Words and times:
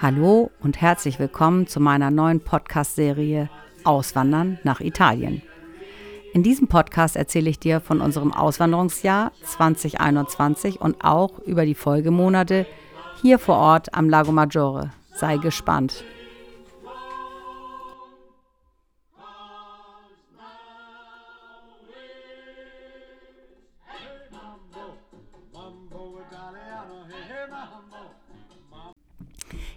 Hallo 0.00 0.52
und 0.60 0.80
herzlich 0.80 1.18
willkommen 1.18 1.66
zu 1.66 1.80
meiner 1.80 2.12
neuen 2.12 2.38
Podcast-Serie 2.38 3.50
Auswandern 3.82 4.60
nach 4.62 4.80
Italien. 4.80 5.42
In 6.32 6.44
diesem 6.44 6.68
Podcast 6.68 7.16
erzähle 7.16 7.50
ich 7.50 7.58
dir 7.58 7.80
von 7.80 8.00
unserem 8.00 8.32
Auswanderungsjahr 8.32 9.32
2021 9.42 10.80
und 10.80 11.04
auch 11.04 11.40
über 11.40 11.66
die 11.66 11.74
Folgemonate 11.74 12.64
hier 13.22 13.40
vor 13.40 13.56
Ort 13.56 13.92
am 13.92 14.08
Lago 14.08 14.30
Maggiore. 14.30 14.92
Sei 15.16 15.36
gespannt. 15.36 16.04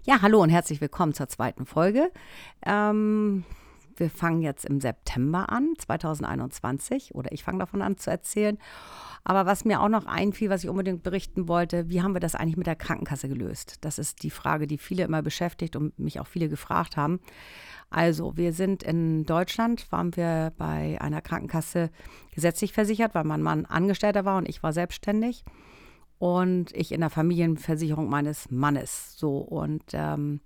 Ja, 0.03 0.23
hallo 0.23 0.41
und 0.41 0.49
herzlich 0.49 0.81
willkommen 0.81 1.13
zur 1.13 1.27
zweiten 1.27 1.67
Folge. 1.67 2.11
Ähm, 2.65 3.43
wir 3.97 4.09
fangen 4.09 4.41
jetzt 4.41 4.65
im 4.65 4.81
September 4.81 5.51
an, 5.51 5.73
2021, 5.77 7.13
oder 7.13 7.31
ich 7.31 7.43
fange 7.43 7.59
davon 7.59 7.83
an 7.83 7.97
zu 7.97 8.09
erzählen. 8.09 8.57
Aber 9.23 9.45
was 9.45 9.63
mir 9.63 9.79
auch 9.79 9.89
noch 9.89 10.07
einfiel, 10.07 10.49
was 10.49 10.63
ich 10.63 10.71
unbedingt 10.71 11.03
berichten 11.03 11.47
wollte, 11.47 11.87
wie 11.89 12.01
haben 12.01 12.15
wir 12.15 12.19
das 12.19 12.33
eigentlich 12.33 12.57
mit 12.57 12.65
der 12.65 12.75
Krankenkasse 12.75 13.29
gelöst? 13.29 13.75
Das 13.81 13.99
ist 13.99 14.23
die 14.23 14.31
Frage, 14.31 14.65
die 14.65 14.79
viele 14.79 15.03
immer 15.03 15.21
beschäftigt 15.21 15.75
und 15.75 15.99
mich 15.99 16.19
auch 16.19 16.25
viele 16.25 16.49
gefragt 16.49 16.97
haben. 16.97 17.19
Also, 17.91 18.35
wir 18.35 18.53
sind 18.53 18.81
in 18.81 19.27
Deutschland, 19.27 19.91
waren 19.91 20.15
wir 20.15 20.51
bei 20.57 20.99
einer 20.99 21.21
Krankenkasse 21.21 21.91
gesetzlich 22.33 22.73
versichert, 22.73 23.13
weil 23.13 23.25
mein 23.25 23.43
Mann 23.43 23.67
Angestellter 23.67 24.25
war 24.25 24.39
und 24.39 24.49
ich 24.49 24.63
war 24.63 24.73
selbstständig 24.73 25.45
und 26.21 26.71
ich 26.75 26.91
in 26.91 27.01
der 27.01 27.09
Familienversicherung 27.09 28.07
meines 28.07 28.51
Mannes. 28.51 29.17
So 29.17 29.39
und 29.39 29.81
ähm, 29.93 30.39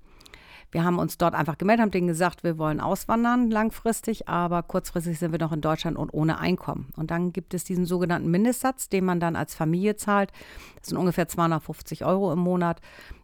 wir 0.71 0.85
haben 0.85 0.99
uns 0.99 1.17
dort 1.17 1.35
einfach 1.35 1.57
gemeldet, 1.57 1.81
haben 1.81 1.91
denen 1.91 2.07
gesagt, 2.07 2.45
wir 2.45 2.57
wollen 2.57 2.79
auswandern 2.79 3.51
langfristig, 3.51 4.29
aber 4.29 4.63
kurzfristig 4.63 5.19
sind 5.19 5.33
wir 5.33 5.39
noch 5.39 5.51
in 5.51 5.59
Deutschland 5.59 5.97
und 5.97 6.13
ohne 6.13 6.39
Einkommen. 6.39 6.93
Und 6.95 7.11
dann 7.11 7.33
gibt 7.33 7.53
es 7.53 7.65
diesen 7.65 7.85
sogenannten 7.85 8.31
Mindestsatz, 8.31 8.87
den 8.87 9.03
man 9.03 9.19
dann 9.19 9.35
als 9.35 9.53
Familie 9.53 9.97
zahlt. 9.97 10.31
Das 10.79 10.87
sind 10.87 10.97
ungefähr 10.97 11.27
250 11.27 12.05
Euro 12.05 12.31
im 12.31 12.39
Monat. 12.39 12.79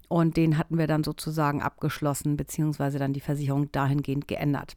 Und 0.09 0.35
den 0.35 0.57
hatten 0.57 0.77
wir 0.77 0.87
dann 0.87 1.05
sozusagen 1.05 1.61
abgeschlossen, 1.61 2.35
beziehungsweise 2.35 2.99
dann 2.99 3.13
die 3.13 3.21
Versicherung 3.21 3.71
dahingehend 3.71 4.27
geändert. 4.27 4.75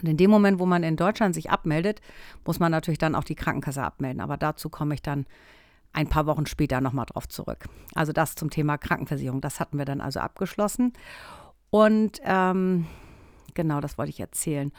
Und 0.00 0.08
in 0.08 0.16
dem 0.16 0.30
Moment, 0.30 0.58
wo 0.58 0.64
man 0.64 0.82
in 0.82 0.96
Deutschland 0.96 1.34
sich 1.34 1.50
abmeldet, 1.50 2.00
muss 2.46 2.60
man 2.60 2.72
natürlich 2.72 2.98
dann 2.98 3.14
auch 3.14 3.24
die 3.24 3.34
Krankenkasse 3.34 3.82
abmelden. 3.82 4.22
Aber 4.22 4.38
dazu 4.38 4.70
komme 4.70 4.94
ich 4.94 5.02
dann 5.02 5.26
ein 5.96 6.08
paar 6.08 6.26
Wochen 6.26 6.46
später 6.46 6.80
nochmal 6.80 7.06
drauf 7.06 7.26
zurück. 7.26 7.64
Also 7.94 8.12
das 8.12 8.34
zum 8.34 8.50
Thema 8.50 8.76
Krankenversicherung. 8.76 9.40
Das 9.40 9.60
hatten 9.60 9.78
wir 9.78 9.86
dann 9.86 10.02
also 10.02 10.20
abgeschlossen. 10.20 10.92
Und 11.70 12.20
ähm, 12.22 12.86
genau, 13.54 13.80
das 13.80 13.96
wollte 13.96 14.10
ich 14.10 14.20
erzählen. 14.20 14.72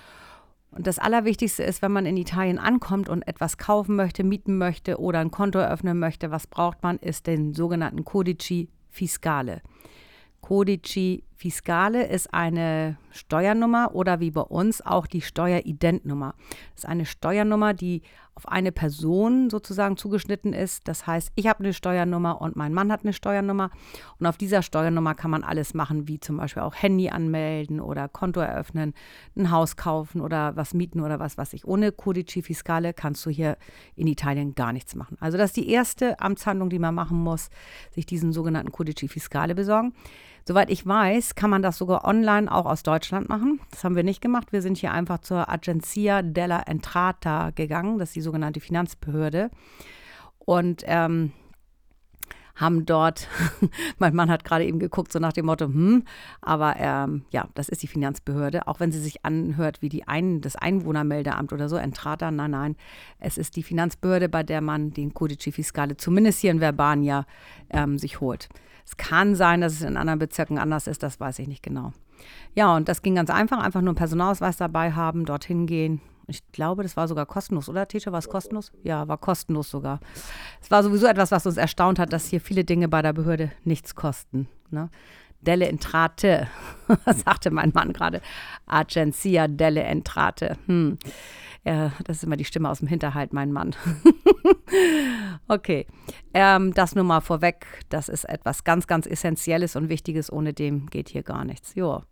Und 0.71 0.85
das 0.85 0.99
Allerwichtigste 0.99 1.63
ist, 1.63 1.81
wenn 1.81 1.91
man 1.91 2.05
in 2.05 2.17
Italien 2.17 2.59
ankommt 2.59 3.09
und 3.09 3.27
etwas 3.27 3.57
kaufen 3.57 3.95
möchte, 3.95 4.23
mieten 4.23 4.57
möchte 4.59 4.99
oder 4.99 5.19
ein 5.19 5.31
Konto 5.31 5.57
eröffnen 5.57 5.97
möchte, 5.97 6.29
was 6.29 6.45
braucht 6.45 6.83
man, 6.83 6.97
ist 6.97 7.25
den 7.25 7.55
sogenannten 7.55 8.05
Codici 8.05 8.69
Fiscale. 8.91 9.61
Codici 10.41 11.23
Fiscale 11.37 12.07
ist 12.07 12.33
eine 12.33 12.97
Steuernummer 13.11 13.93
oder 13.93 14.19
wie 14.19 14.31
bei 14.31 14.41
uns 14.41 14.83
auch 14.83 15.05
die 15.05 15.21
Steueridentnummer. 15.21 16.33
Das 16.73 16.83
ist 16.83 16.89
eine 16.89 17.05
Steuernummer, 17.05 17.75
die 17.75 18.01
auf 18.33 18.47
eine 18.47 18.71
Person 18.71 19.51
sozusagen 19.51 19.97
zugeschnitten 19.97 20.53
ist. 20.53 20.87
Das 20.87 21.05
heißt, 21.05 21.31
ich 21.35 21.47
habe 21.47 21.59
eine 21.59 21.73
Steuernummer 21.73 22.41
und 22.41 22.55
mein 22.55 22.73
Mann 22.73 22.91
hat 22.91 23.03
eine 23.03 23.13
Steuernummer. 23.13 23.69
Und 24.19 24.25
auf 24.25 24.37
dieser 24.37 24.63
Steuernummer 24.63 25.13
kann 25.13 25.29
man 25.29 25.43
alles 25.43 25.75
machen, 25.75 26.07
wie 26.07 26.19
zum 26.19 26.37
Beispiel 26.37 26.63
auch 26.63 26.75
Handy 26.75 27.09
anmelden 27.09 27.81
oder 27.81 28.07
Konto 28.07 28.39
eröffnen, 28.39 28.95
ein 29.35 29.51
Haus 29.51 29.75
kaufen 29.75 30.21
oder 30.21 30.55
was 30.55 30.73
mieten 30.73 31.01
oder 31.01 31.19
was 31.19 31.37
weiß 31.37 31.53
ich. 31.53 31.67
Ohne 31.67 31.91
Codici 31.91 32.41
Fiscale 32.41 32.93
kannst 32.93 33.23
du 33.27 33.29
hier 33.29 33.57
in 33.95 34.07
Italien 34.07 34.55
gar 34.55 34.73
nichts 34.73 34.95
machen. 34.95 35.17
Also 35.19 35.37
das 35.37 35.51
ist 35.51 35.57
die 35.57 35.69
erste 35.69 36.19
Amtshandlung, 36.19 36.71
die 36.71 36.79
man 36.79 36.95
machen 36.95 37.17
muss, 37.17 37.49
sich 37.91 38.07
diesen 38.07 38.33
sogenannten 38.33 38.71
Codici 38.71 39.07
Fiscale 39.07 39.53
besorgen. 39.53 39.93
Soweit 40.47 40.69
ich 40.69 40.87
weiß, 40.87 41.35
kann 41.35 41.49
man 41.49 41.61
das 41.61 41.77
sogar 41.77 42.05
online 42.05 42.49
auch 42.49 42.65
aus 42.65 42.81
Deutschland 42.81 43.27
machen. 43.27 43.59
Das 43.69 43.83
haben 43.83 43.97
wir 43.97 44.03
nicht 44.03 44.21
gemacht. 44.21 44.53
Wir 44.53 44.61
sind 44.61 44.77
hier 44.77 44.93
einfach 44.93 45.19
zur 45.19 45.49
Agenzia 45.49 46.21
della 46.21 46.61
Entrata 46.61 47.49
gegangen. 47.49 47.97
Das 47.97 48.11
ist 48.11 48.15
die 48.15 48.21
sogenannte 48.21 48.61
Finanzbehörde. 48.61 49.51
Und 50.39 50.83
ähm, 50.85 51.33
haben 52.57 52.85
dort, 52.85 53.27
mein 53.99 54.15
Mann 54.15 54.29
hat 54.29 54.43
gerade 54.43 54.65
eben 54.65 54.79
geguckt, 54.79 55.11
so 55.11 55.19
nach 55.19 55.31
dem 55.31 55.45
Motto, 55.45 55.65
hm, 55.65 56.03
aber 56.41 56.75
ähm, 56.77 57.23
ja, 57.29 57.47
das 57.53 57.69
ist 57.69 57.83
die 57.83 57.87
Finanzbehörde, 57.87 58.67
auch 58.67 58.79
wenn 58.79 58.91
sie 58.91 58.99
sich 58.99 59.23
anhört 59.23 59.81
wie 59.81 59.89
die 59.89 60.07
Ein 60.07 60.41
das 60.41 60.55
Einwohnermeldeamt 60.55 61.53
oder 61.53 61.69
so, 61.69 61.77
Entrata, 61.77 62.31
nein, 62.31 62.51
nein, 62.51 62.75
es 63.19 63.37
ist 63.37 63.55
die 63.55 63.63
Finanzbehörde, 63.63 64.27
bei 64.27 64.43
der 64.43 64.61
man 64.61 64.91
den 64.91 65.13
Codici 65.13 65.51
Fiscale 65.51 65.97
zumindest 65.97 66.39
hier 66.41 66.51
in 66.51 66.59
Verbania 66.59 67.25
ähm, 67.69 67.97
sich 67.97 68.19
holt. 68.19 68.49
Es 68.85 68.97
kann 68.97 69.35
sein, 69.35 69.61
dass 69.61 69.73
es 69.73 69.81
in 69.81 69.97
anderen 69.97 70.19
Bezirken 70.19 70.57
anders 70.57 70.87
ist, 70.87 71.03
das 71.03 71.19
weiß 71.19 71.39
ich 71.39 71.47
nicht 71.47 71.61
genau. 71.61 71.93
Ja, 72.55 72.75
und 72.75 72.89
das 72.89 73.01
ging 73.01 73.15
ganz 73.15 73.29
einfach, 73.29 73.59
einfach 73.59 73.81
nur 73.81 73.89
einen 73.89 73.97
Personalausweis 73.97 74.57
dabei 74.57 74.93
haben, 74.93 75.25
dorthin 75.25 75.67
gehen. 75.67 76.01
Ich 76.27 76.45
glaube, 76.51 76.83
das 76.83 76.97
war 76.97 77.07
sogar 77.07 77.25
kostenlos, 77.25 77.69
oder 77.69 77.87
Teacher? 77.87 78.11
War 78.11 78.19
es 78.19 78.27
kostenlos? 78.27 78.71
Ja, 78.83 79.07
war 79.07 79.17
kostenlos 79.17 79.69
sogar. 79.69 79.99
Es 80.61 80.69
war 80.69 80.83
sowieso 80.83 81.07
etwas, 81.07 81.31
was 81.31 81.45
uns 81.45 81.55
erstaunt 81.57 81.99
hat, 81.99 82.11
dass 82.11 82.27
hier 82.27 82.41
viele 82.41 82.65
Dinge 82.65 82.89
bei 82.89 83.01
der 83.01 83.13
Behörde 83.13 83.51
nichts 83.63 83.95
kosten. 83.95 84.49
Ne? 84.69 84.89
Delle 85.39 85.67
Entrate, 85.67 86.47
sagte 87.23 87.49
mein 87.51 87.71
Mann 87.73 87.93
gerade. 87.93 88.21
Agencia 88.65 89.47
Delle 89.47 89.83
Entrate. 89.83 90.57
Hm. 90.65 90.97
Ja, 91.67 91.91
das 92.05 92.17
ist 92.17 92.23
immer 92.23 92.37
die 92.37 92.45
Stimme 92.45 92.69
aus 92.69 92.79
dem 92.79 92.87
Hinterhalt, 92.87 93.33
mein 93.33 93.51
Mann. 93.51 93.75
okay, 95.49 95.85
ähm, 96.33 96.73
das 96.73 96.95
nur 96.95 97.03
mal 97.03 97.19
vorweg. 97.19 97.65
Das 97.89 98.07
ist 98.07 98.23
etwas 98.23 98.63
ganz, 98.63 98.87
ganz 98.87 99.05
Essentielles 99.05 99.75
und 99.75 99.89
Wichtiges. 99.89 100.31
Ohne 100.31 100.53
dem 100.53 100.85
geht 100.89 101.09
hier 101.09 101.23
gar 101.23 101.43
nichts. 101.43 101.75
Jo. 101.75 102.03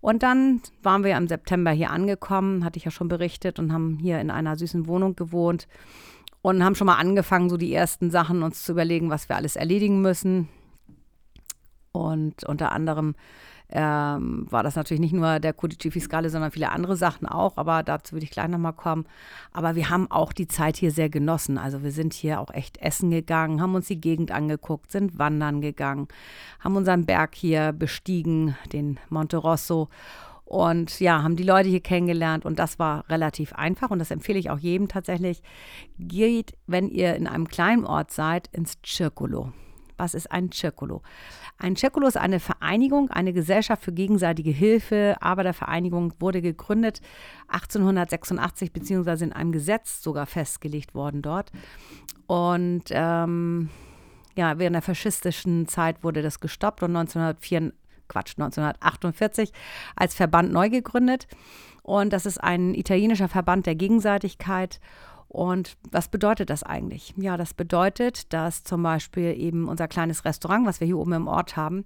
Und 0.00 0.24
dann 0.24 0.62
waren 0.82 1.04
wir 1.04 1.16
im 1.16 1.28
September 1.28 1.70
hier 1.70 1.90
angekommen, 1.90 2.64
hatte 2.64 2.76
ich 2.76 2.86
ja 2.86 2.90
schon 2.90 3.06
berichtet, 3.06 3.60
und 3.60 3.72
haben 3.72 3.98
hier 4.00 4.20
in 4.20 4.32
einer 4.32 4.56
süßen 4.56 4.88
Wohnung 4.88 5.14
gewohnt 5.14 5.68
und 6.42 6.64
haben 6.64 6.74
schon 6.74 6.88
mal 6.88 6.96
angefangen, 6.96 7.50
so 7.50 7.56
die 7.56 7.72
ersten 7.72 8.10
Sachen 8.10 8.42
uns 8.42 8.64
zu 8.64 8.72
überlegen, 8.72 9.10
was 9.10 9.28
wir 9.28 9.36
alles 9.36 9.54
erledigen 9.54 10.02
müssen. 10.02 10.48
Und 11.92 12.42
unter 12.42 12.72
anderem 12.72 13.14
ähm, 13.70 14.46
war 14.50 14.62
das 14.62 14.76
natürlich 14.76 15.00
nicht 15.00 15.12
nur 15.12 15.40
der 15.40 15.52
Codice 15.52 15.92
Fiscale, 15.92 16.30
sondern 16.30 16.50
viele 16.50 16.72
andere 16.72 16.96
Sachen 16.96 17.26
auch. 17.26 17.56
Aber 17.56 17.82
dazu 17.82 18.12
würde 18.12 18.24
ich 18.24 18.30
gleich 18.30 18.48
nochmal 18.48 18.72
kommen. 18.72 19.04
Aber 19.52 19.74
wir 19.74 19.90
haben 19.90 20.10
auch 20.10 20.32
die 20.32 20.48
Zeit 20.48 20.76
hier 20.76 20.90
sehr 20.90 21.10
genossen. 21.10 21.58
Also 21.58 21.82
wir 21.82 21.92
sind 21.92 22.14
hier 22.14 22.40
auch 22.40 22.50
echt 22.52 22.78
essen 22.78 23.10
gegangen, 23.10 23.60
haben 23.60 23.74
uns 23.74 23.88
die 23.88 24.00
Gegend 24.00 24.30
angeguckt, 24.30 24.90
sind 24.90 25.18
wandern 25.18 25.60
gegangen, 25.60 26.08
haben 26.60 26.76
unseren 26.76 27.04
Berg 27.04 27.34
hier 27.34 27.72
bestiegen, 27.72 28.56
den 28.72 28.98
Monte 29.10 29.36
Rosso. 29.36 29.88
Und 30.46 30.98
ja, 31.00 31.22
haben 31.22 31.36
die 31.36 31.42
Leute 31.42 31.68
hier 31.68 31.80
kennengelernt 31.80 32.46
und 32.46 32.58
das 32.58 32.78
war 32.78 33.04
relativ 33.10 33.52
einfach 33.52 33.90
und 33.90 33.98
das 33.98 34.10
empfehle 34.10 34.38
ich 34.38 34.48
auch 34.48 34.58
jedem 34.58 34.88
tatsächlich. 34.88 35.42
Geht, 35.98 36.54
wenn 36.66 36.88
ihr 36.88 37.16
in 37.16 37.26
einem 37.26 37.48
kleinen 37.48 37.84
Ort 37.84 38.12
seid, 38.12 38.48
ins 38.52 38.78
Circolo. 38.82 39.52
Was 39.98 40.14
ist 40.14 40.32
ein 40.32 40.50
Circolo? 40.52 41.02
Ein 41.58 41.76
Circolo 41.76 42.06
ist 42.06 42.16
eine 42.16 42.40
Vereinigung, 42.40 43.10
eine 43.10 43.32
Gesellschaft 43.32 43.82
für 43.82 43.92
gegenseitige 43.92 44.50
Hilfe. 44.50 45.16
Aber 45.20 45.42
der 45.42 45.54
Vereinigung 45.54 46.14
wurde 46.20 46.40
gegründet 46.40 47.00
1886 47.48 48.72
beziehungsweise 48.72 49.24
in 49.24 49.32
einem 49.32 49.52
Gesetz 49.52 50.02
sogar 50.02 50.26
festgelegt 50.26 50.94
worden 50.94 51.20
dort. 51.20 51.50
Und 52.26 52.84
ähm, 52.90 53.68
ja, 54.36 54.58
während 54.58 54.74
der 54.74 54.82
faschistischen 54.82 55.66
Zeit 55.66 56.04
wurde 56.04 56.22
das 56.22 56.40
gestoppt 56.40 56.82
und 56.82 56.96
1904, 56.96 57.72
Quatsch, 58.06 58.34
1948 58.38 59.52
als 59.96 60.14
Verband 60.14 60.52
neu 60.52 60.70
gegründet. 60.70 61.26
Und 61.82 62.12
das 62.12 62.26
ist 62.26 62.38
ein 62.38 62.74
italienischer 62.74 63.28
Verband 63.28 63.66
der 63.66 63.74
Gegenseitigkeit. 63.74 64.78
Und 65.28 65.76
was 65.90 66.08
bedeutet 66.08 66.48
das 66.50 66.62
eigentlich? 66.62 67.14
Ja, 67.16 67.36
das 67.36 67.52
bedeutet, 67.52 68.32
dass 68.32 68.64
zum 68.64 68.82
Beispiel 68.82 69.34
eben 69.38 69.68
unser 69.68 69.86
kleines 69.86 70.24
Restaurant, 70.24 70.66
was 70.66 70.80
wir 70.80 70.86
hier 70.86 70.98
oben 70.98 71.12
im 71.12 71.28
Ort 71.28 71.56
haben, 71.56 71.84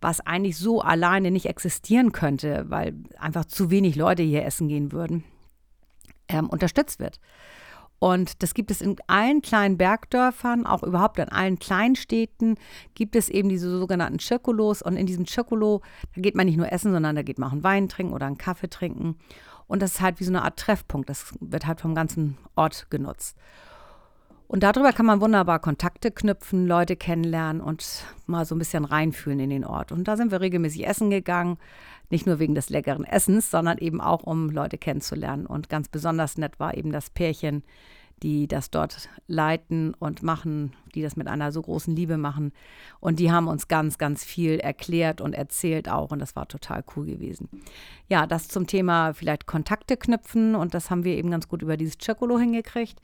was 0.00 0.20
eigentlich 0.20 0.56
so 0.56 0.80
alleine 0.80 1.30
nicht 1.30 1.46
existieren 1.46 2.12
könnte, 2.12 2.64
weil 2.68 2.94
einfach 3.18 3.44
zu 3.44 3.70
wenig 3.70 3.94
Leute 3.94 4.22
hier 4.22 4.44
essen 4.44 4.68
gehen 4.68 4.90
würden, 4.90 5.22
ähm, 6.28 6.48
unterstützt 6.48 6.98
wird. 6.98 7.20
Und 8.02 8.42
das 8.42 8.54
gibt 8.54 8.72
es 8.72 8.80
in 8.80 8.96
allen 9.06 9.42
kleinen 9.42 9.78
Bergdörfern, 9.78 10.66
auch 10.66 10.82
überhaupt 10.82 11.20
in 11.20 11.28
allen 11.28 11.60
Kleinstädten, 11.60 12.56
gibt 12.96 13.14
es 13.14 13.28
eben 13.28 13.48
diese 13.48 13.78
sogenannten 13.78 14.18
Circulos. 14.18 14.82
Und 14.82 14.96
in 14.96 15.06
diesem 15.06 15.24
Circulo, 15.24 15.82
da 16.16 16.20
geht 16.20 16.34
man 16.34 16.46
nicht 16.46 16.56
nur 16.56 16.72
essen, 16.72 16.90
sondern 16.90 17.14
da 17.14 17.22
geht 17.22 17.38
man 17.38 17.50
auch 17.50 17.52
einen 17.52 17.62
Wein 17.62 17.88
trinken 17.88 18.12
oder 18.12 18.26
einen 18.26 18.38
Kaffee 18.38 18.68
trinken. 18.68 19.18
Und 19.66 19.82
das 19.82 19.94
ist 19.94 20.00
halt 20.00 20.20
wie 20.20 20.24
so 20.24 20.30
eine 20.30 20.42
Art 20.42 20.58
Treffpunkt. 20.58 21.08
Das 21.08 21.34
wird 21.40 21.66
halt 21.66 21.80
vom 21.80 21.94
ganzen 21.94 22.36
Ort 22.56 22.86
genutzt. 22.90 23.36
Und 24.52 24.62
darüber 24.62 24.92
kann 24.92 25.06
man 25.06 25.22
wunderbar 25.22 25.60
Kontakte 25.60 26.10
knüpfen, 26.10 26.66
Leute 26.66 26.94
kennenlernen 26.94 27.62
und 27.62 28.04
mal 28.26 28.44
so 28.44 28.54
ein 28.54 28.58
bisschen 28.58 28.84
reinfühlen 28.84 29.40
in 29.40 29.48
den 29.48 29.64
Ort. 29.64 29.92
Und 29.92 30.08
da 30.08 30.18
sind 30.18 30.30
wir 30.30 30.42
regelmäßig 30.42 30.86
essen 30.86 31.08
gegangen, 31.08 31.56
nicht 32.10 32.26
nur 32.26 32.38
wegen 32.38 32.54
des 32.54 32.68
leckeren 32.68 33.04
Essens, 33.04 33.50
sondern 33.50 33.78
eben 33.78 34.02
auch, 34.02 34.24
um 34.24 34.50
Leute 34.50 34.76
kennenzulernen. 34.76 35.46
Und 35.46 35.70
ganz 35.70 35.88
besonders 35.88 36.36
nett 36.36 36.60
war 36.60 36.76
eben 36.76 36.92
das 36.92 37.08
Pärchen, 37.08 37.62
die 38.22 38.46
das 38.46 38.70
dort 38.70 39.08
leiten 39.26 39.94
und 39.94 40.22
machen, 40.22 40.72
die 40.94 41.02
das 41.02 41.16
mit 41.16 41.26
einer 41.26 41.50
so 41.50 41.60
großen 41.60 41.94
Liebe 41.94 42.16
machen. 42.16 42.52
Und 43.00 43.18
die 43.18 43.32
haben 43.32 43.48
uns 43.48 43.66
ganz, 43.66 43.98
ganz 43.98 44.24
viel 44.24 44.60
erklärt 44.60 45.20
und 45.20 45.34
erzählt 45.34 45.88
auch. 45.88 46.12
Und 46.12 46.20
das 46.20 46.36
war 46.36 46.46
total 46.46 46.84
cool 46.94 47.06
gewesen. 47.06 47.48
Ja, 48.08 48.26
das 48.26 48.46
zum 48.46 48.66
Thema 48.66 49.12
vielleicht 49.12 49.46
Kontakte 49.46 49.96
knüpfen. 49.96 50.54
Und 50.54 50.74
das 50.74 50.90
haben 50.90 51.04
wir 51.04 51.16
eben 51.16 51.30
ganz 51.30 51.48
gut 51.48 51.62
über 51.62 51.76
dieses 51.76 51.96
Circolo 52.00 52.38
hingekriegt. 52.38 53.00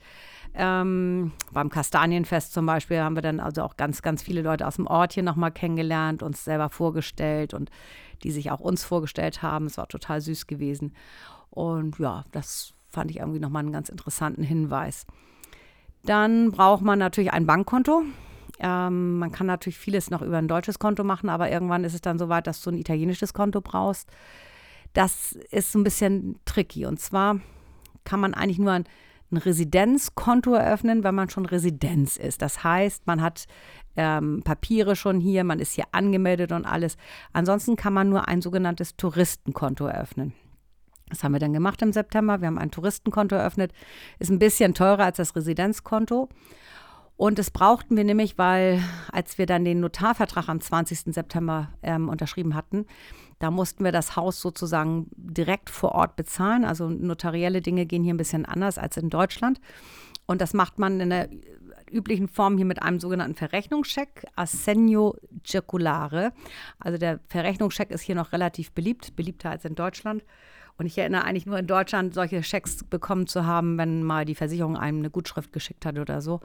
Ähm, 0.53 1.33
beim 1.51 1.69
Kastanienfest 1.69 2.53
zum 2.53 2.65
Beispiel 2.65 2.99
haben 2.99 3.15
wir 3.15 3.21
dann 3.21 3.39
also 3.39 3.63
auch 3.63 3.75
ganz, 3.75 4.01
ganz 4.01 4.23
viele 4.23 4.41
Leute 4.41 4.65
aus 4.65 4.77
dem 4.77 4.87
Ort 4.87 5.13
hier 5.13 5.23
nochmal 5.23 5.51
kennengelernt, 5.51 6.23
uns 6.23 6.43
selber 6.45 6.69
vorgestellt 6.69 7.53
und 7.53 7.69
die 8.23 8.31
sich 8.31 8.51
auch 8.51 8.59
uns 8.59 8.83
vorgestellt 8.83 9.41
haben. 9.41 9.65
Es 9.65 9.77
war 9.77 9.87
total 9.87 10.21
süß 10.21 10.47
gewesen. 10.47 10.93
Und 11.49 11.99
ja, 11.99 12.23
das 12.31 12.73
fand 12.89 13.11
ich 13.11 13.17
irgendwie 13.17 13.39
nochmal 13.39 13.63
einen 13.63 13.71
ganz 13.71 13.89
interessanten 13.89 14.43
Hinweis. 14.43 15.05
Dann 16.03 16.51
braucht 16.51 16.81
man 16.81 16.99
natürlich 16.99 17.31
ein 17.31 17.45
Bankkonto. 17.45 18.03
Ähm, 18.59 19.19
man 19.19 19.31
kann 19.31 19.47
natürlich 19.47 19.77
vieles 19.77 20.09
noch 20.09 20.21
über 20.21 20.37
ein 20.37 20.47
deutsches 20.47 20.79
Konto 20.79 21.03
machen, 21.03 21.29
aber 21.29 21.51
irgendwann 21.51 21.83
ist 21.83 21.93
es 21.93 22.01
dann 22.01 22.19
so 22.19 22.29
weit, 22.29 22.47
dass 22.47 22.61
du 22.61 22.71
ein 22.71 22.77
italienisches 22.77 23.33
Konto 23.33 23.61
brauchst. 23.61 24.09
Das 24.93 25.33
ist 25.51 25.71
so 25.71 25.79
ein 25.79 25.83
bisschen 25.83 26.39
tricky. 26.45 26.85
Und 26.85 26.99
zwar 26.99 27.39
kann 28.03 28.19
man 28.19 28.33
eigentlich 28.33 28.59
nur 28.59 28.71
ein, 28.71 28.85
ein 29.31 29.37
Residenzkonto 29.37 30.53
eröffnen, 30.53 31.03
wenn 31.03 31.15
man 31.15 31.29
schon 31.29 31.45
Residenz 31.45 32.17
ist. 32.17 32.41
Das 32.41 32.63
heißt, 32.63 33.05
man 33.05 33.21
hat 33.21 33.45
ähm, 33.95 34.41
Papiere 34.43 34.95
schon 34.95 35.19
hier, 35.19 35.43
man 35.43 35.59
ist 35.59 35.73
hier 35.73 35.85
angemeldet 35.91 36.51
und 36.51 36.65
alles. 36.65 36.97
Ansonsten 37.33 37.75
kann 37.75 37.93
man 37.93 38.09
nur 38.09 38.27
ein 38.27 38.41
sogenanntes 38.41 38.95
Touristenkonto 38.95 39.85
eröffnen. 39.85 40.33
Das 41.09 41.23
haben 41.23 41.33
wir 41.33 41.39
dann 41.39 41.53
gemacht 41.53 41.81
im 41.81 41.91
September. 41.91 42.41
Wir 42.41 42.47
haben 42.47 42.57
ein 42.57 42.71
Touristenkonto 42.71 43.35
eröffnet. 43.35 43.73
Ist 44.19 44.29
ein 44.29 44.39
bisschen 44.39 44.73
teurer 44.73 45.05
als 45.05 45.17
das 45.17 45.35
Residenzkonto. 45.35 46.29
Und 47.17 47.37
das 47.37 47.51
brauchten 47.51 47.97
wir 47.97 48.05
nämlich, 48.05 48.37
weil 48.37 48.81
als 49.11 49.37
wir 49.37 49.45
dann 49.45 49.65
den 49.65 49.81
Notarvertrag 49.81 50.47
am 50.47 50.61
20. 50.61 51.13
September 51.13 51.69
ähm, 51.83 52.07
unterschrieben 52.07 52.55
hatten, 52.55 52.85
da 53.39 53.51
mussten 53.51 53.83
wir 53.83 53.91
das 53.91 54.15
Haus 54.15 54.39
sozusagen 54.39 55.07
direkt 55.17 55.69
vor 55.69 55.93
Ort 55.93 56.15
bezahlen. 56.15 56.63
Also 56.63 56.87
notarielle 56.87 57.61
Dinge 57.61 57.85
gehen 57.85 58.03
hier 58.03 58.13
ein 58.13 58.17
bisschen 58.17 58.45
anders 58.45 58.77
als 58.77 58.95
in 58.95 59.09
Deutschland. 59.09 59.59
Und 60.27 60.39
das 60.39 60.53
macht 60.53 60.79
man 60.79 61.01
in 61.01 61.09
der 61.09 61.29
üblichen 61.91 62.27
Form 62.27 62.55
hier 62.57 62.65
mit 62.65 62.81
einem 62.81 62.99
sogenannten 62.99 63.35
Verrechnungscheck, 63.35 64.25
Assegno 64.35 65.15
Circulare. 65.45 66.33
Also 66.79 66.97
der 66.97 67.19
Verrechnungscheck 67.27 67.91
ist 67.91 68.01
hier 68.01 68.15
noch 68.15 68.31
relativ 68.31 68.71
beliebt, 68.71 69.15
beliebter 69.15 69.49
als 69.49 69.65
in 69.65 69.75
Deutschland. 69.75 70.23
Und 70.79 70.85
ich 70.85 70.97
erinnere 70.97 71.25
eigentlich 71.25 71.45
nur 71.45 71.59
in 71.59 71.67
Deutschland 71.67 72.13
solche 72.13 72.41
Schecks 72.41 72.85
bekommen 72.85 73.27
zu 73.27 73.45
haben, 73.45 73.77
wenn 73.77 74.01
mal 74.01 74.23
die 74.23 74.33
Versicherung 74.33 74.77
einem 74.77 74.99
eine 74.99 75.09
Gutschrift 75.09 75.51
geschickt 75.51 75.85
hat 75.85 75.99
oder 75.99 76.21
so. 76.21 76.39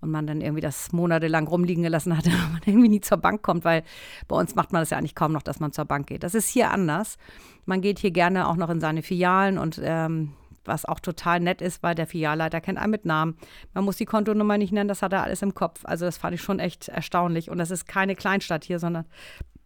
Und 0.00 0.12
man 0.12 0.28
dann 0.28 0.40
irgendwie 0.40 0.60
das 0.60 0.92
monatelang 0.92 1.48
rumliegen 1.48 1.82
gelassen 1.82 2.16
hat, 2.16 2.24
und 2.26 2.52
man 2.52 2.60
irgendwie 2.64 2.88
nie 2.88 3.00
zur 3.00 3.18
Bank 3.18 3.42
kommt, 3.42 3.64
weil 3.64 3.82
bei 4.28 4.36
uns 4.36 4.54
macht 4.54 4.72
man 4.72 4.80
das 4.80 4.90
ja 4.90 4.98
eigentlich 4.98 5.16
kaum 5.16 5.32
noch, 5.32 5.42
dass 5.42 5.58
man 5.58 5.72
zur 5.72 5.86
Bank 5.86 6.06
geht. 6.06 6.22
Das 6.22 6.36
ist 6.36 6.48
hier 6.48 6.70
anders. 6.70 7.18
Man 7.66 7.80
geht 7.80 7.98
hier 7.98 8.12
gerne 8.12 8.46
auch 8.46 8.54
noch 8.54 8.70
in 8.70 8.78
seine 8.78 9.02
Filialen 9.02 9.58
und 9.58 9.80
ähm, 9.82 10.34
was 10.64 10.84
auch 10.84 11.00
total 11.00 11.40
nett 11.40 11.60
ist, 11.60 11.82
weil 11.82 11.96
der 11.96 12.06
Filialleiter 12.06 12.60
kennt 12.60 12.78
einen 12.78 12.92
mit 12.92 13.04
Namen. 13.04 13.36
Man 13.72 13.84
muss 13.84 13.96
die 13.96 14.06
Kontonummer 14.06 14.56
nicht 14.56 14.72
nennen, 14.72 14.88
das 14.88 15.02
hat 15.02 15.12
er 15.12 15.24
alles 15.24 15.42
im 15.42 15.52
Kopf. 15.52 15.80
Also 15.82 16.04
das 16.04 16.16
fand 16.16 16.36
ich 16.36 16.42
schon 16.42 16.60
echt 16.60 16.88
erstaunlich. 16.88 17.50
Und 17.50 17.58
das 17.58 17.72
ist 17.72 17.88
keine 17.88 18.14
Kleinstadt 18.14 18.64
hier, 18.64 18.78
sondern 18.78 19.04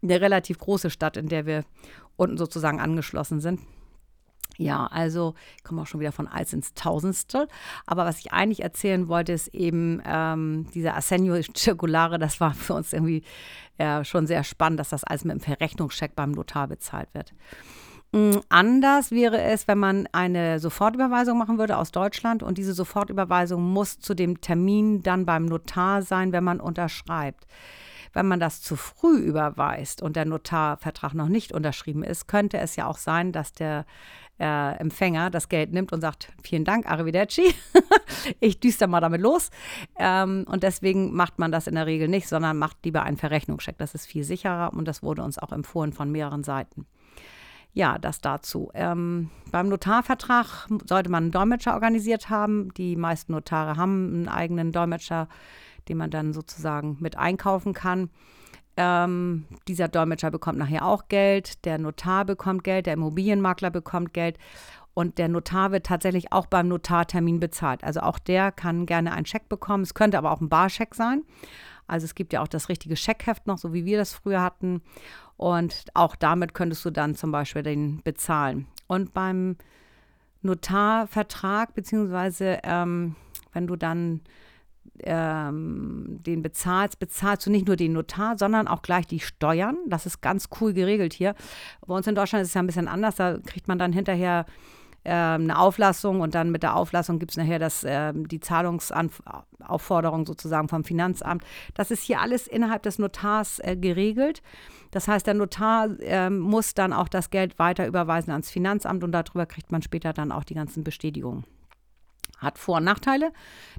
eine 0.03 0.19
relativ 0.19 0.59
große 0.59 0.89
Stadt, 0.89 1.19
in 1.19 1.29
der 1.29 1.45
wir 1.45 1.65
unten 2.17 2.39
sozusagen 2.39 2.81
angeschlossen 2.81 3.41
sind. 3.41 3.61
Ja, 4.59 4.87
also 4.87 5.35
ich 5.57 5.63
komme 5.63 5.83
auch 5.83 5.87
schon 5.87 6.01
wieder 6.01 6.11
von 6.11 6.27
eins 6.27 6.53
ins 6.53 6.75
Tausendstel. 6.75 7.47
Aber 7.87 8.05
was 8.05 8.19
ich 8.19 8.33
eigentlich 8.33 8.63
erzählen 8.63 9.07
wollte, 9.07 9.33
ist 9.33 9.55
eben 9.55 10.03
ähm, 10.05 10.67
dieser 10.75 10.97
Assenio 10.97 11.41
Circulare, 11.57 12.19
das 12.19 12.41
war 12.41 12.55
für 12.55 12.75
uns 12.75 12.93
irgendwie 12.93 13.23
äh, 13.79 14.05
schon 14.05 14.27
sehr 14.27 14.43
spannend, 14.43 14.81
dass 14.81 14.89
das 14.89 15.05
alles 15.05 15.25
mit 15.25 15.31
einem 15.31 15.41
Verrechnungscheck 15.41 16.17
beim 16.17 16.33
Notar 16.33 16.67
bezahlt 16.67 17.09
wird. 17.15 17.33
Mm, 18.11 18.39
anders 18.49 19.13
wäre 19.13 19.41
es, 19.41 19.69
wenn 19.69 19.79
man 19.79 20.09
eine 20.11 20.59
Sofortüberweisung 20.59 21.39
machen 21.39 21.59
würde 21.59 21.77
aus 21.77 21.93
Deutschland 21.93 22.43
und 22.43 22.59
diese 22.59 22.73
Sofortüberweisung 22.75 23.63
muss 23.63 24.01
zu 24.01 24.15
dem 24.15 24.41
Termin 24.41 25.05
dann 25.05 25.25
beim 25.25 25.45
Notar 25.45 26.03
sein, 26.03 26.33
wenn 26.33 26.43
man 26.43 26.61
unterschreibt. 26.61 27.47
Wenn 28.13 28.27
man 28.27 28.41
das 28.41 28.63
zu 28.63 28.75
früh 28.75 29.19
überweist 29.19 30.03
und 30.03 30.17
der 30.17 30.25
Notarvertrag 30.25 31.15
noch 31.15 31.29
nicht 31.29 31.53
unterschrieben 31.53 32.03
ist, 32.03 32.27
könnte 32.27 32.59
es 32.59 32.75
ja 32.75 32.87
auch 32.87 32.97
sein, 32.97 33.31
dass 33.33 33.53
der 33.53 33.85
äh, 34.39 34.77
Empfänger 34.77 35.31
das 35.31 35.49
Geld 35.49 35.73
nimmt 35.73 35.93
und 35.93 36.01
sagt, 36.01 36.33
vielen 36.43 36.65
Dank, 36.65 36.87
Arrivederci, 36.91 37.55
ich 38.41 38.61
düster 38.61 38.87
mal 38.87 39.01
damit 39.01 39.21
los. 39.21 39.51
Ähm, 39.99 40.45
und 40.49 40.63
deswegen 40.63 41.15
macht 41.15 41.39
man 41.39 41.53
das 41.53 41.67
in 41.67 41.75
der 41.75 41.87
Regel 41.87 42.09
nicht, 42.09 42.29
sondern 42.29 42.59
macht 42.59 42.79
lieber 42.85 43.03
einen 43.03 43.17
Verrechnungscheck. 43.17 43.79
Das 43.79 43.95
ist 43.95 44.07
viel 44.07 44.25
sicherer 44.25 44.73
und 44.73 44.87
das 44.87 45.03
wurde 45.03 45.23
uns 45.23 45.39
auch 45.39 45.53
empfohlen 45.53 45.93
von 45.93 46.11
mehreren 46.11 46.45
Seiten. 46.45 46.87
Ja, 47.75 47.99
das 47.99 48.21
dazu. 48.21 48.71
Ähm, 48.75 49.31
beim 49.51 49.69
Notarvertrag 49.69 50.67
sollte 50.87 51.11
man 51.11 51.25
einen 51.25 51.33
Dolmetscher 51.33 51.75
organisiert 51.75 52.31
haben. 52.31 52.73
Die 52.75 52.97
meisten 52.97 53.33
Notare 53.33 53.77
haben 53.77 54.09
einen 54.09 54.29
eigenen 54.29 54.73
Dolmetscher, 54.73 55.29
den 55.89 55.99
man 55.99 56.11
dann 56.11 56.33
sozusagen 56.33 56.97
mit 57.01 57.17
einkaufen 57.17 57.75
kann. 57.75 58.11
Ähm, 58.81 59.47
dieser 59.67 59.89
Dolmetscher 59.89 60.31
bekommt 60.31 60.59
nachher 60.59 60.87
auch 60.87 61.09
Geld, 61.09 61.65
der 61.65 61.79
Notar 61.79 62.25
bekommt 62.25 62.63
Geld, 62.63 62.87
der 62.87 62.95
Immobilienmakler 62.95 63.71
bekommt 63.71 64.15
Geld 64.15 64.39
und 64.95 65.19
der 65.19 65.29
Notar 65.29 65.73
wird 65.73 65.87
tatsächlich 65.87 66.33
auch 66.33 66.47
beim 66.47 66.69
Notartermin 66.69 67.41
bezahlt. 67.41 67.83
Also 67.85 68.01
auch 68.01 68.19
der 68.19 68.53
kann 68.53 68.87
gerne 68.87 69.13
einen 69.13 69.27
Scheck 69.27 69.49
bekommen. 69.49 69.83
Es 69.83 69.95
könnte 69.95 70.19
aber 70.19 70.31
auch 70.31 70.41
ein 70.41 70.49
Barscheck 70.49 70.95
sein. 70.95 71.23
Also 71.87 72.05
es 72.05 72.15
gibt 72.15 72.33
ja 72.33 72.43
auch 72.43 72.49
das 72.49 72.69
richtige 72.69 72.97
Scheckheft 72.97 73.47
noch, 73.47 73.59
so 73.59 73.73
wie 73.73 73.85
wir 73.85 73.99
das 73.99 74.13
früher 74.13 74.43
hatten. 74.43 74.83
Und 75.37 75.87
auch 75.95 76.17
damit 76.17 76.55
könntest 76.55 76.85
du 76.85 76.91
dann 76.91 77.15
zum 77.15 77.33
Beispiel 77.33 77.63
den 77.63 78.03
bezahlen. 78.03 78.67
Und 78.87 79.15
beim 79.15 79.57
Notarvertrag, 80.43 81.75
beziehungsweise 81.75 82.59
ähm, 82.63 83.17
wenn 83.53 83.67
du 83.67 83.77
dann 83.77 84.21
ähm, 85.05 86.21
den 86.27 86.43
bezahlst, 86.43 86.99
bezahlst 86.99 87.47
du 87.47 87.51
nicht 87.51 87.67
nur 87.67 87.77
den 87.77 87.93
Notar, 87.93 88.39
sondern 88.39 88.69
auch 88.69 88.83
gleich 88.83 89.07
die 89.07 89.21
Steuern. 89.21 89.77
Das 89.87 90.07
ist 90.07 90.21
ganz 90.21 90.49
cool 90.61 90.73
geregelt 90.73 91.13
hier. 91.13 91.35
Bei 91.87 91.95
uns 91.95 92.07
in 92.07 92.15
Deutschland 92.15 92.43
ist 92.43 92.49
es 92.49 92.55
ja 92.55 92.63
ein 92.63 92.67
bisschen 92.67 92.89
anders. 92.89 93.17
Da 93.17 93.39
kriegt 93.39 93.69
man 93.69 93.79
dann 93.79 93.93
hinterher 93.93 94.47
äh, 95.05 95.11
eine 95.11 95.59
Auflassung 95.59 96.21
und 96.21 96.35
dann 96.35 96.51
mit 96.51 96.63
der 96.63 96.77
Auflassung 96.77 97.19
gibt 97.19 97.33
es 97.33 97.37
nachher 97.37 97.59
das, 97.59 97.85
äh, 97.85 98.13
die 98.15 98.41
Zahlungsaufforderung 98.41 100.27
sozusagen 100.27 100.69
vom 100.69 100.85
Finanzamt. 100.85 101.43
Das 101.75 101.91
ist 101.91 102.03
hier 102.03 102.21
alles 102.21 102.47
innerhalb 102.47 102.83
des 102.83 102.99
Notars 102.99 103.59
äh, 103.61 103.77
geregelt. 103.77 104.43
Das 104.91 105.09
heißt, 105.09 105.27
der 105.27 105.35
Notar 105.35 105.89
ähm, 106.01 106.39
muss 106.39 106.75
dann 106.75 106.93
auch 106.93 107.09
das 107.09 107.31
Geld 107.31 107.59
weiter 107.59 107.87
überweisen 107.87 108.31
ans 108.33 108.51
Finanzamt 108.51 109.05
und 109.05 109.13
darüber 109.13 109.47
kriegt 109.47 109.71
man 109.71 109.83
später 109.83 110.13
dann 110.13 110.33
auch 110.33 110.45
die 110.45 110.55
ganzen 110.55 110.85
Bestätigungen. 110.85 111.45
Hat 112.39 112.59
Vor- 112.59 112.79
und 112.79 112.85
Nachteile. 112.85 113.33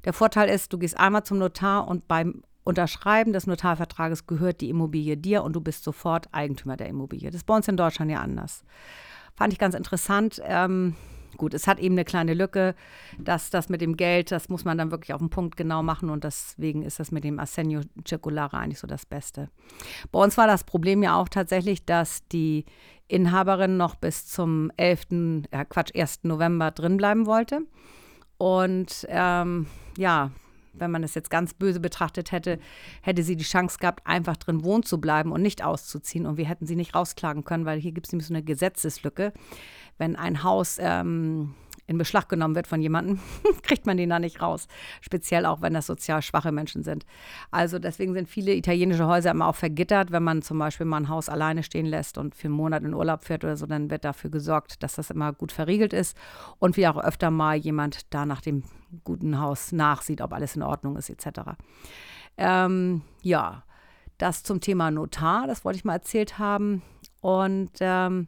Der 0.05 0.13
Vorteil 0.13 0.49
ist, 0.49 0.71
du 0.71 0.77
gehst 0.77 0.97
einmal 0.97 1.23
zum 1.23 1.39
Notar 1.39 1.87
und 1.87 2.07
beim 2.07 2.43
Unterschreiben 2.63 3.33
des 3.33 3.47
Notarvertrages 3.47 4.27
gehört 4.27 4.61
die 4.61 4.69
Immobilie 4.69 5.17
dir 5.17 5.43
und 5.43 5.53
du 5.53 5.61
bist 5.61 5.83
sofort 5.83 6.27
Eigentümer 6.31 6.77
der 6.77 6.87
Immobilie. 6.87 7.29
Das 7.29 7.37
ist 7.37 7.47
bei 7.47 7.55
uns 7.55 7.67
in 7.67 7.77
Deutschland 7.77 8.11
ja 8.11 8.19
anders. 8.19 8.63
Fand 9.35 9.53
ich 9.53 9.59
ganz 9.59 9.73
interessant. 9.73 10.41
Ähm, 10.45 10.95
gut, 11.37 11.53
es 11.53 11.65
hat 11.65 11.79
eben 11.79 11.95
eine 11.95 12.05
kleine 12.05 12.33
Lücke, 12.33 12.75
dass 13.17 13.49
das 13.49 13.69
mit 13.69 13.81
dem 13.81 13.97
Geld, 13.97 14.31
das 14.31 14.49
muss 14.49 14.65
man 14.65 14.77
dann 14.77 14.91
wirklich 14.91 15.13
auf 15.13 15.19
den 15.19 15.29
Punkt 15.29 15.57
genau 15.57 15.81
machen 15.81 16.09
und 16.09 16.23
deswegen 16.23 16.83
ist 16.83 16.99
das 16.99 17.11
mit 17.11 17.23
dem 17.23 17.39
Assenio 17.39 17.81
Circulare 18.07 18.57
eigentlich 18.57 18.79
so 18.79 18.87
das 18.87 19.05
Beste. 19.05 19.49
Bei 20.11 20.21
uns 20.21 20.37
war 20.37 20.45
das 20.45 20.63
Problem 20.63 21.01
ja 21.01 21.15
auch 21.15 21.29
tatsächlich, 21.29 21.85
dass 21.85 22.27
die 22.27 22.65
Inhaberin 23.07 23.77
noch 23.77 23.95
bis 23.95 24.27
zum 24.27 24.71
11., 24.77 25.47
äh 25.49 25.65
Quatsch, 25.65 25.95
1. 25.95 26.19
November 26.23 26.69
drin 26.69 26.97
bleiben 26.97 27.25
wollte. 27.25 27.61
Und 28.39 29.05
ähm, 29.09 29.67
ja, 29.97 30.31
wenn 30.73 30.91
man 30.91 31.03
es 31.03 31.13
jetzt 31.13 31.29
ganz 31.29 31.53
böse 31.53 31.81
betrachtet 31.81 32.31
hätte, 32.31 32.57
hätte 33.01 33.21
sie 33.21 33.35
die 33.35 33.43
Chance 33.43 33.77
gehabt, 33.79 34.07
einfach 34.07 34.37
drin 34.37 34.63
wohnen 34.63 34.83
zu 34.83 35.01
bleiben 35.01 35.33
und 35.33 35.41
nicht 35.41 35.61
auszuziehen. 35.61 36.25
Und 36.25 36.37
wir 36.37 36.45
hätten 36.45 36.65
sie 36.65 36.77
nicht 36.77 36.95
rausklagen 36.95 37.43
können, 37.43 37.65
weil 37.65 37.79
hier 37.79 37.91
gibt 37.91 38.07
es 38.07 38.13
nämlich 38.13 38.27
so 38.27 38.33
eine 38.33 38.41
Gesetzeslücke. 38.41 39.33
Wenn 39.97 40.15
ein 40.15 40.41
Haus 40.43 40.77
ähm, 40.79 41.53
in 41.89 41.97
Beschlag 41.97 42.29
genommen 42.29 42.53
wird 42.53 42.67
von 42.67 42.81
jemandem, 42.81 43.19
kriegt 43.63 43.87
man 43.87 43.97
den 43.97 44.11
da 44.11 44.19
nicht 44.19 44.43
raus. 44.43 44.67
Speziell 45.01 45.47
auch, 45.47 45.61
wenn 45.61 45.73
das 45.73 45.87
sozial 45.87 46.21
schwache 46.21 46.51
Menschen 46.51 46.83
sind. 46.83 47.03
Also 47.49 47.79
deswegen 47.79 48.13
sind 48.13 48.29
viele 48.29 48.53
italienische 48.53 49.07
Häuser 49.07 49.31
immer 49.31 49.47
auch 49.47 49.55
vergittert. 49.55 50.11
Wenn 50.11 50.21
man 50.21 50.43
zum 50.43 50.59
Beispiel 50.59 50.85
mal 50.85 50.97
ein 50.97 51.09
Haus 51.09 51.29
alleine 51.29 51.63
stehen 51.63 51.87
lässt 51.87 52.19
und 52.19 52.35
für 52.35 52.45
einen 52.47 52.55
Monat 52.55 52.83
in 52.83 52.93
Urlaub 52.93 53.23
fährt 53.23 53.43
oder 53.43 53.57
so, 53.57 53.65
dann 53.65 53.89
wird 53.89 54.05
dafür 54.05 54.29
gesorgt, 54.29 54.83
dass 54.83 54.95
das 54.95 55.09
immer 55.09 55.33
gut 55.33 55.51
verriegelt 55.51 55.93
ist 55.93 56.15
und 56.59 56.77
wie 56.77 56.87
auch 56.87 56.97
öfter 56.97 57.31
mal 57.31 57.55
jemand 57.57 58.13
da 58.13 58.27
nach 58.27 58.41
dem 58.41 58.63
guten 59.03 59.39
Haus 59.39 59.71
nachsieht, 59.71 60.21
ob 60.21 60.31
alles 60.31 60.55
in 60.55 60.61
Ordnung 60.61 60.95
ist 60.95 61.09
etc. 61.09 61.39
Ähm, 62.37 63.01
ja, 63.23 63.63
das 64.19 64.43
zum 64.43 64.61
Thema 64.61 64.91
Notar, 64.91 65.47
das 65.47 65.65
wollte 65.65 65.77
ich 65.77 65.85
mal 65.85 65.93
erzählt 65.93 66.37
haben. 66.37 66.83
Und 67.21 67.71
ähm, 67.79 68.27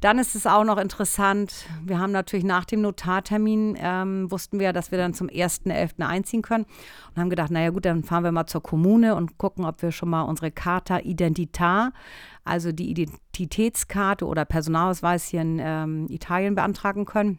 dann 0.00 0.18
ist 0.18 0.34
es 0.34 0.46
auch 0.46 0.64
noch 0.64 0.78
interessant, 0.78 1.66
wir 1.82 1.98
haben 1.98 2.12
natürlich 2.12 2.44
nach 2.44 2.64
dem 2.64 2.82
Notartermin, 2.82 3.76
ähm, 3.80 4.30
wussten 4.30 4.58
wir, 4.58 4.72
dass 4.72 4.90
wir 4.90 4.98
dann 4.98 5.14
zum 5.14 5.28
1.11. 5.28 6.02
einziehen 6.02 6.42
können 6.42 6.64
und 7.10 7.20
haben 7.20 7.30
gedacht, 7.30 7.50
naja 7.50 7.70
gut, 7.70 7.84
dann 7.84 8.04
fahren 8.04 8.24
wir 8.24 8.32
mal 8.32 8.46
zur 8.46 8.62
Kommune 8.62 9.14
und 9.14 9.38
gucken, 9.38 9.64
ob 9.64 9.82
wir 9.82 9.92
schon 9.92 10.10
mal 10.10 10.22
unsere 10.22 10.50
Carta 10.50 10.98
Identitar, 10.98 11.92
also 12.44 12.72
die 12.72 12.90
Identitätskarte 12.90 14.26
oder 14.26 14.44
Personalausweis 14.44 15.26
hier 15.26 15.42
in 15.42 15.58
ähm, 15.60 16.06
Italien 16.08 16.54
beantragen 16.54 17.04
können. 17.04 17.38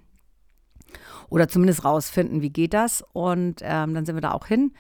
Oder 1.30 1.48
zumindest 1.48 1.84
rausfinden, 1.84 2.42
wie 2.42 2.50
geht 2.50 2.74
das. 2.74 3.04
Und 3.14 3.62
ähm, 3.62 3.94
dann 3.94 4.06
sind 4.06 4.16
wir 4.16 4.22
da 4.22 4.32
auch 4.32 4.46
hin. 4.46 4.72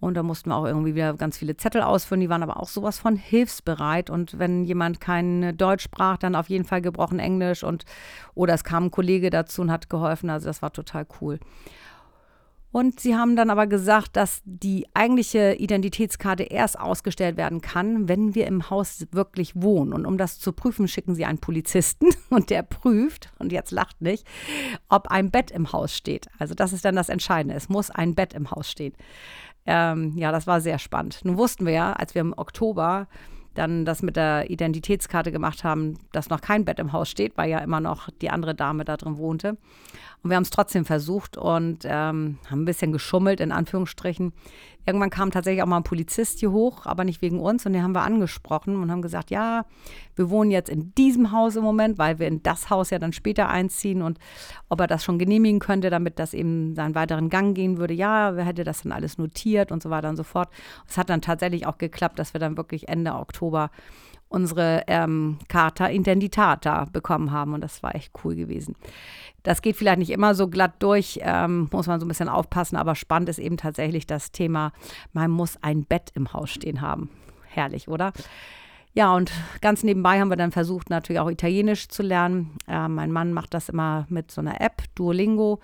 Und 0.00 0.14
da 0.14 0.22
mussten 0.22 0.50
wir 0.50 0.56
auch 0.56 0.66
irgendwie 0.66 0.94
wieder 0.94 1.14
ganz 1.14 1.38
viele 1.38 1.56
Zettel 1.56 1.82
ausfüllen. 1.82 2.22
Die 2.22 2.30
waren 2.30 2.42
aber 2.42 2.58
auch 2.58 2.68
sowas 2.68 2.98
von 2.98 3.16
hilfsbereit. 3.16 4.10
Und 4.10 4.38
wenn 4.38 4.64
jemand 4.64 5.00
kein 5.00 5.56
Deutsch 5.56 5.84
sprach, 5.84 6.16
dann 6.16 6.34
auf 6.34 6.48
jeden 6.48 6.64
Fall 6.64 6.80
gebrochen 6.80 7.18
Englisch. 7.18 7.62
Und 7.62 7.84
oder 8.34 8.54
es 8.54 8.64
kam 8.64 8.84
ein 8.84 8.90
Kollege 8.90 9.30
dazu 9.30 9.62
und 9.62 9.70
hat 9.70 9.90
geholfen. 9.90 10.30
Also 10.30 10.46
das 10.46 10.62
war 10.62 10.72
total 10.72 11.06
cool. 11.20 11.38
Und 12.72 13.00
sie 13.00 13.16
haben 13.16 13.34
dann 13.34 13.50
aber 13.50 13.66
gesagt, 13.66 14.16
dass 14.16 14.42
die 14.44 14.86
eigentliche 14.94 15.54
Identitätskarte 15.54 16.44
erst 16.44 16.78
ausgestellt 16.78 17.36
werden 17.36 17.60
kann, 17.60 18.08
wenn 18.08 18.36
wir 18.36 18.46
im 18.46 18.70
Haus 18.70 19.06
wirklich 19.10 19.60
wohnen. 19.60 19.92
Und 19.92 20.06
um 20.06 20.16
das 20.16 20.38
zu 20.38 20.52
prüfen, 20.52 20.86
schicken 20.86 21.16
sie 21.16 21.24
einen 21.24 21.40
Polizisten 21.40 22.10
und 22.30 22.48
der 22.48 22.62
prüft, 22.62 23.32
und 23.40 23.50
jetzt 23.50 23.72
lacht 23.72 24.00
nicht, 24.00 24.24
ob 24.88 25.08
ein 25.08 25.32
Bett 25.32 25.50
im 25.50 25.72
Haus 25.72 25.96
steht. 25.96 26.28
Also 26.38 26.54
das 26.54 26.72
ist 26.72 26.84
dann 26.84 26.94
das 26.94 27.08
Entscheidende. 27.08 27.56
Es 27.56 27.68
muss 27.68 27.90
ein 27.90 28.14
Bett 28.14 28.34
im 28.34 28.52
Haus 28.52 28.70
stehen. 28.70 28.94
Ähm, 29.72 30.14
ja, 30.16 30.32
das 30.32 30.48
war 30.48 30.60
sehr 30.60 30.80
spannend. 30.80 31.20
Nun 31.22 31.38
wussten 31.38 31.64
wir 31.64 31.72
ja, 31.72 31.92
als 31.92 32.16
wir 32.16 32.22
im 32.22 32.34
Oktober 32.36 33.06
dann 33.54 33.84
das 33.84 34.02
mit 34.02 34.16
der 34.16 34.50
Identitätskarte 34.50 35.32
gemacht 35.32 35.64
haben, 35.64 35.98
dass 36.12 36.30
noch 36.30 36.40
kein 36.40 36.64
Bett 36.64 36.78
im 36.78 36.92
Haus 36.92 37.08
steht, 37.08 37.36
weil 37.36 37.50
ja 37.50 37.58
immer 37.58 37.80
noch 37.80 38.08
die 38.22 38.30
andere 38.30 38.54
Dame 38.54 38.84
da 38.84 38.96
drin 38.96 39.18
wohnte. 39.18 39.56
Und 40.22 40.30
wir 40.30 40.36
haben 40.36 40.42
es 40.42 40.50
trotzdem 40.50 40.84
versucht 40.84 41.38
und 41.38 41.84
ähm, 41.84 42.38
haben 42.50 42.62
ein 42.62 42.64
bisschen 42.66 42.92
geschummelt, 42.92 43.40
in 43.40 43.52
Anführungsstrichen. 43.52 44.32
Irgendwann 44.86 45.10
kam 45.10 45.30
tatsächlich 45.30 45.62
auch 45.62 45.66
mal 45.66 45.78
ein 45.78 45.84
Polizist 45.84 46.40
hier 46.40 46.52
hoch, 46.52 46.84
aber 46.84 47.04
nicht 47.04 47.22
wegen 47.22 47.38
uns. 47.38 47.64
Und 47.64 47.72
den 47.72 47.82
haben 47.82 47.94
wir 47.94 48.02
angesprochen 48.02 48.76
und 48.76 48.90
haben 48.90 49.02
gesagt, 49.02 49.30
ja, 49.30 49.64
wir 50.16 50.30
wohnen 50.30 50.50
jetzt 50.50 50.68
in 50.68 50.94
diesem 50.94 51.32
Haus 51.32 51.56
im 51.56 51.62
Moment, 51.62 51.98
weil 51.98 52.18
wir 52.18 52.28
in 52.28 52.42
das 52.42 52.70
Haus 52.70 52.90
ja 52.90 52.98
dann 52.98 53.12
später 53.12 53.48
einziehen. 53.48 54.02
Und 54.02 54.18
ob 54.68 54.80
er 54.80 54.86
das 54.86 55.04
schon 55.04 55.18
genehmigen 55.18 55.58
könnte, 55.58 55.90
damit 55.90 56.18
das 56.18 56.34
eben 56.34 56.74
seinen 56.74 56.94
weiteren 56.94 57.30
Gang 57.30 57.54
gehen 57.54 57.78
würde. 57.78 57.94
Ja, 57.94 58.36
wer 58.36 58.44
hätte 58.44 58.64
das 58.64 58.82
dann 58.82 58.92
alles 58.92 59.16
notiert 59.16 59.70
und 59.70 59.82
so 59.82 59.90
weiter 59.90 60.08
und 60.08 60.16
so 60.16 60.24
fort. 60.24 60.50
Es 60.86 60.98
hat 60.98 61.08
dann 61.08 61.22
tatsächlich 61.22 61.66
auch 61.66 61.78
geklappt, 61.78 62.18
dass 62.18 62.34
wir 62.34 62.40
dann 62.40 62.56
wirklich 62.56 62.88
Ende 62.88 63.14
Oktober 63.14 63.39
unsere 64.28 64.84
ähm, 64.86 65.38
Carta 65.48 65.90
Identitata 65.90 66.86
bekommen 66.92 67.32
haben 67.32 67.52
und 67.52 67.60
das 67.62 67.82
war 67.82 67.94
echt 67.94 68.12
cool 68.24 68.36
gewesen. 68.36 68.76
Das 69.42 69.60
geht 69.60 69.76
vielleicht 69.76 69.98
nicht 69.98 70.10
immer 70.10 70.34
so 70.34 70.48
glatt 70.48 70.74
durch, 70.78 71.18
ähm, 71.22 71.68
muss 71.72 71.88
man 71.88 71.98
so 71.98 72.06
ein 72.06 72.08
bisschen 72.08 72.28
aufpassen, 72.28 72.76
aber 72.76 72.94
spannend 72.94 73.28
ist 73.28 73.38
eben 73.38 73.56
tatsächlich 73.56 74.06
das 74.06 74.30
Thema, 74.30 74.72
man 75.12 75.30
muss 75.30 75.58
ein 75.62 75.84
Bett 75.84 76.10
im 76.14 76.32
Haus 76.32 76.50
stehen 76.50 76.80
haben. 76.80 77.10
Herrlich, 77.48 77.88
oder? 77.88 78.12
Ja, 78.92 79.14
und 79.14 79.30
ganz 79.60 79.84
nebenbei 79.84 80.20
haben 80.20 80.30
wir 80.30 80.36
dann 80.36 80.50
versucht, 80.50 80.90
natürlich 80.90 81.20
auch 81.20 81.30
Italienisch 81.30 81.88
zu 81.88 82.02
lernen. 82.02 82.56
Äh, 82.66 82.88
mein 82.88 83.12
Mann 83.12 83.32
macht 83.32 83.54
das 83.54 83.68
immer 83.68 84.06
mit 84.08 84.30
so 84.32 84.40
einer 84.40 84.60
App, 84.60 84.82
Duolingo. 84.96 85.60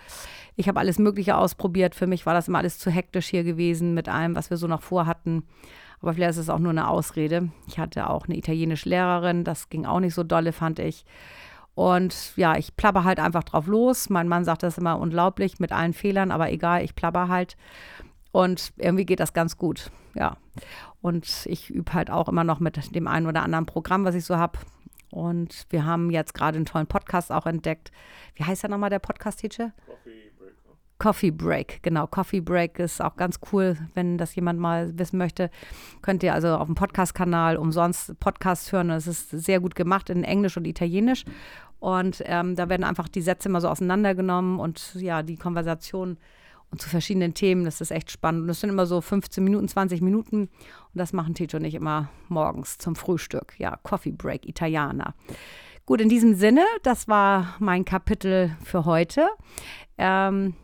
Ich 0.54 0.68
habe 0.68 0.78
alles 0.78 0.98
Mögliche 0.98 1.36
ausprobiert. 1.36 1.96
Für 1.96 2.06
mich 2.06 2.24
war 2.24 2.34
das 2.34 2.46
immer 2.46 2.58
alles 2.58 2.78
zu 2.78 2.90
hektisch 2.90 3.26
hier 3.26 3.42
gewesen 3.42 3.94
mit 3.94 4.08
allem, 4.08 4.36
was 4.36 4.50
wir 4.50 4.56
so 4.56 4.68
noch 4.68 4.82
vorhatten. 4.82 5.44
Aber 6.00 6.14
vielleicht 6.14 6.30
ist 6.30 6.36
es 6.38 6.50
auch 6.50 6.58
nur 6.58 6.70
eine 6.70 6.88
Ausrede. 6.88 7.50
Ich 7.66 7.78
hatte 7.78 8.10
auch 8.10 8.26
eine 8.26 8.36
italienische 8.36 8.88
Lehrerin, 8.88 9.44
das 9.44 9.68
ging 9.70 9.86
auch 9.86 10.00
nicht 10.00 10.14
so 10.14 10.22
dolle, 10.22 10.52
fand 10.52 10.78
ich. 10.78 11.04
Und 11.74 12.34
ja, 12.36 12.56
ich 12.56 12.74
plapper 12.76 13.04
halt 13.04 13.20
einfach 13.20 13.44
drauf 13.44 13.66
los. 13.66 14.08
Mein 14.08 14.28
Mann 14.28 14.44
sagt 14.44 14.62
das 14.62 14.78
immer 14.78 14.98
unglaublich 14.98 15.58
mit 15.58 15.72
allen 15.72 15.92
Fehlern, 15.92 16.30
aber 16.30 16.50
egal, 16.50 16.82
ich 16.82 16.94
plapper 16.94 17.28
halt. 17.28 17.56
Und 18.32 18.72
irgendwie 18.78 19.04
geht 19.04 19.20
das 19.20 19.34
ganz 19.34 19.56
gut. 19.58 19.90
Ja. 20.14 20.36
Und 21.02 21.46
ich 21.46 21.70
übe 21.70 21.92
halt 21.92 22.10
auch 22.10 22.28
immer 22.28 22.44
noch 22.44 22.60
mit 22.60 22.94
dem 22.94 23.06
einen 23.06 23.26
oder 23.26 23.42
anderen 23.42 23.66
Programm, 23.66 24.04
was 24.04 24.14
ich 24.14 24.24
so 24.24 24.36
habe. 24.36 24.58
Und 25.10 25.66
wir 25.70 25.84
haben 25.84 26.10
jetzt 26.10 26.34
gerade 26.34 26.56
einen 26.56 26.66
tollen 26.66 26.86
Podcast 26.86 27.30
auch 27.30 27.46
entdeckt. 27.46 27.92
Wie 28.34 28.44
heißt 28.44 28.62
der 28.62 28.70
nochmal, 28.70 28.90
der 28.90 28.98
Podcast-Teacher? 28.98 29.72
Coffee. 29.86 30.25
Coffee 30.98 31.30
Break, 31.30 31.82
genau. 31.82 32.06
Coffee 32.06 32.40
Break 32.40 32.78
ist 32.78 33.02
auch 33.02 33.16
ganz 33.16 33.38
cool, 33.52 33.76
wenn 33.94 34.16
das 34.16 34.34
jemand 34.34 34.58
mal 34.58 34.98
wissen 34.98 35.18
möchte. 35.18 35.50
Könnt 36.00 36.22
ihr 36.22 36.32
also 36.32 36.48
auf 36.56 36.66
dem 36.66 36.74
Podcast-Kanal 36.74 37.56
umsonst 37.56 38.18
Podcasts 38.18 38.72
hören. 38.72 38.90
Es 38.90 39.06
ist 39.06 39.30
sehr 39.30 39.60
gut 39.60 39.74
gemacht 39.74 40.08
in 40.08 40.24
Englisch 40.24 40.56
und 40.56 40.66
Italienisch. 40.66 41.24
Und 41.80 42.22
ähm, 42.24 42.56
da 42.56 42.68
werden 42.70 42.84
einfach 42.84 43.08
die 43.08 43.20
Sätze 43.20 43.48
immer 43.48 43.60
so 43.60 43.68
auseinandergenommen 43.68 44.58
und 44.58 44.94
ja, 44.94 45.22
die 45.22 45.36
Konversation 45.36 46.16
und 46.70 46.80
zu 46.80 46.88
verschiedenen 46.88 47.34
Themen. 47.34 47.64
Das 47.64 47.80
ist 47.80 47.90
echt 47.90 48.10
spannend. 48.10 48.42
Und 48.42 48.48
das 48.48 48.60
sind 48.60 48.70
immer 48.70 48.86
so 48.86 49.00
15 49.00 49.44
Minuten, 49.44 49.68
20 49.68 50.00
Minuten. 50.00 50.42
Und 50.42 50.50
das 50.94 51.12
machen 51.12 51.34
Tito 51.34 51.58
und 51.58 51.64
ich 51.64 51.74
immer 51.74 52.08
morgens 52.28 52.78
zum 52.78 52.96
Frühstück. 52.96 53.54
Ja, 53.58 53.78
Coffee 53.82 54.12
Break, 54.12 54.48
Italiener. 54.48 55.14
Gut, 55.84 56.00
in 56.00 56.08
diesem 56.08 56.34
Sinne, 56.34 56.64
das 56.82 57.06
war 57.06 57.54
mein 57.60 57.84
Kapitel 57.84 58.56
für 58.64 58.84
heute. 58.86 59.28
Ähm, 59.98 60.54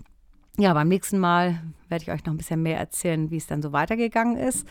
ja, 0.59 0.75
beim 0.75 0.89
nächsten 0.89 1.19
Mal 1.19 1.63
werde 1.89 2.03
ich 2.03 2.11
euch 2.11 2.25
noch 2.25 2.35
ein 2.35 2.37
bisschen 2.37 2.63
mehr 2.63 2.79
erzählen, 2.79 3.31
wie 3.31 3.37
es 3.37 3.47
dann 3.47 3.63
so 3.63 3.73
weitergegangen 3.73 4.37
ist, 4.37 4.67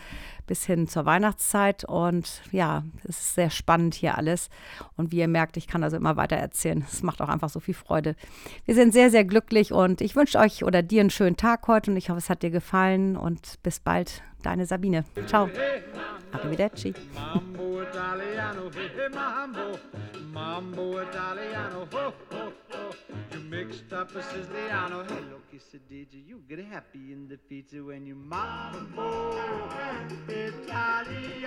bis 0.46 0.64
hin 0.64 0.86
zur 0.86 1.06
Weihnachtszeit. 1.06 1.84
Und 1.84 2.42
ja, 2.52 2.84
es 3.04 3.20
ist 3.20 3.34
sehr 3.34 3.50
spannend 3.50 3.94
hier 3.94 4.16
alles. 4.16 4.48
Und 4.96 5.10
wie 5.10 5.18
ihr 5.18 5.28
merkt, 5.28 5.56
ich 5.56 5.66
kann 5.66 5.82
also 5.82 5.96
immer 5.96 6.16
weiter 6.16 6.36
erzählen. 6.36 6.84
Es 6.88 7.02
macht 7.02 7.20
auch 7.20 7.28
einfach 7.28 7.48
so 7.48 7.58
viel 7.58 7.74
Freude. 7.74 8.14
Wir 8.64 8.74
sind 8.74 8.92
sehr, 8.92 9.10
sehr 9.10 9.24
glücklich 9.24 9.72
und 9.72 10.00
ich 10.00 10.14
wünsche 10.14 10.38
euch 10.38 10.64
oder 10.64 10.82
dir 10.82 11.00
einen 11.00 11.10
schönen 11.10 11.36
Tag 11.36 11.66
heute 11.66 11.90
und 11.90 11.96
ich 11.96 12.10
hoffe, 12.10 12.18
es 12.18 12.30
hat 12.30 12.42
dir 12.42 12.50
gefallen 12.50 13.16
und 13.16 13.60
bis 13.62 13.80
bald. 13.80 14.22
Deine 14.42 14.66
Sabine. 14.66 15.04
Ciao. 15.26 15.48
Arrivederci. 16.32 16.94
Mambo 17.14 17.82
Italiano, 17.82 18.70
mambo, 19.12 19.78
mambo 20.32 21.00
Italiano, 21.00 21.86
ho. 21.92 22.31
supper, 23.92 24.22
says 24.22 24.46
Leano. 24.46 25.04
Hello, 25.06 25.38
quesadilla, 25.52 26.26
you 26.26 26.42
get 26.48 26.60
happy 26.64 27.12
in 27.12 27.28
the 27.28 27.36
pizza 27.36 27.84
when 27.84 28.06
you 28.06 28.14
mambo 28.14 29.68
Italiano. 30.28 31.42